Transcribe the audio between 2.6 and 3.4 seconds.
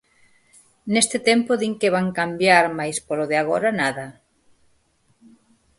mais polo de